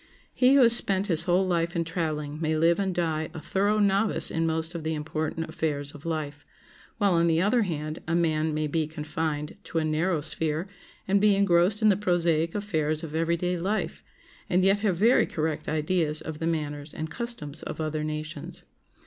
He 0.33 0.55
who 0.55 0.63
has 0.63 0.75
spent 0.75 1.05
his 1.05 1.25
whole 1.25 1.45
life 1.45 1.75
in 1.75 1.83
traveling 1.83 2.41
may 2.41 2.57
live 2.57 2.79
and 2.79 2.91
die 2.95 3.29
a 3.35 3.39
thorough 3.39 3.77
novice 3.77 4.31
in 4.31 4.47
most 4.47 4.73
of 4.73 4.83
the 4.83 4.95
important 4.95 5.47
affairs 5.47 5.91
of 5.93 6.07
life, 6.07 6.43
while, 6.97 7.13
on 7.13 7.27
the 7.27 7.39
other 7.39 7.61
hand, 7.61 7.99
a 8.07 8.15
man 8.15 8.51
may 8.51 8.65
be 8.65 8.87
confined 8.87 9.57
to 9.65 9.77
a 9.77 9.85
narrow 9.85 10.21
sphere 10.21 10.65
and 11.07 11.21
be 11.21 11.35
engrossed 11.35 11.83
in 11.83 11.89
the 11.89 11.95
prosaic 11.97 12.55
affairs 12.55 13.03
of 13.03 13.13
every 13.13 13.37
day 13.37 13.59
life, 13.59 14.03
and 14.49 14.63
yet 14.63 14.79
have 14.79 14.97
very 14.97 15.27
correct 15.27 15.69
ideas 15.69 16.19
of 16.19 16.39
the 16.39 16.47
manners 16.47 16.95
and 16.95 17.11
customs 17.11 17.61
of 17.61 17.79
other 17.79 18.03
nations. 18.03 18.63